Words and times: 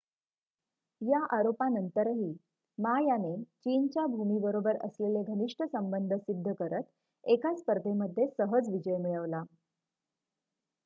या 1.01 1.17
आरोपांनंतरही 1.31 2.31
मा 2.77 2.93
याने 3.01 3.35
चीनच्या 3.43 4.05
भूमीबरोबर 4.07 4.77
असलेले 4.85 5.21
घनिष्ट 5.25 5.63
संबंध 5.63 6.13
सिद्ध 6.15 6.53
करत 6.53 6.83
एका 7.23 7.53
स्पर्धेमध्ये 7.55 8.27
सहज 8.29 8.69
विजय 8.69 8.97
मिळवला 8.97 9.43